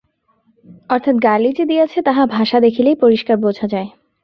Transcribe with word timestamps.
অর্থাৎ 0.89 1.15
গালি 1.23 1.49
যে 1.53 1.63
দিয়াছে 1.65 1.99
তাহা 2.01 2.23
ভাষা 2.27 2.57
দেখিলেই 2.59 2.95
পরিষ্কার 2.95 3.35
বুঝা 3.37 3.65
যায়। 3.67 3.89